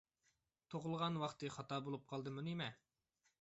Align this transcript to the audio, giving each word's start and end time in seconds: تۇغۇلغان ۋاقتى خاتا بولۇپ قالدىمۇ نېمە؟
تۇغۇلغان 0.73 1.19
ۋاقتى 1.25 1.51
خاتا 1.59 1.79
بولۇپ 1.89 2.09
قالدىمۇ 2.15 2.45
نېمە؟ 2.49 2.71